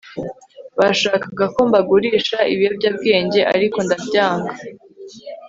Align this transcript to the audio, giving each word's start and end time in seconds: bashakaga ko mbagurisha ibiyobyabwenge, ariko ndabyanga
bashakaga 0.77 1.45
ko 1.53 1.59
mbagurisha 1.67 2.37
ibiyobyabwenge, 2.53 3.39
ariko 3.55 3.77
ndabyanga 3.85 4.53